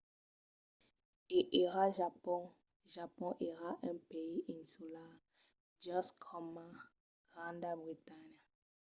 [1.39, 1.41] e
[1.79, 2.43] ara japon.
[2.95, 5.13] japon èra un país insular
[5.83, 6.67] just coma
[7.33, 8.37] granda bretanha